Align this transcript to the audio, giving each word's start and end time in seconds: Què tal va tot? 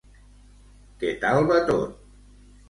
Què 1.03 1.11
tal 1.25 1.47
va 1.53 1.61
tot? 1.69 1.93